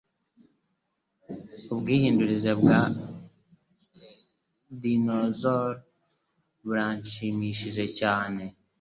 Ubwihindurize 1.71 2.51
bwa 2.61 2.79
dinosaurs 4.81 5.81
buranshimishije 6.65 7.85
cyane. 7.99 8.43